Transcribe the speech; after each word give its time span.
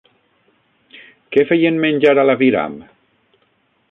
Què 1.35 1.43
feien 1.51 1.77
menjar 1.85 2.15
a 2.21 2.25
l'aviram? 2.29 2.79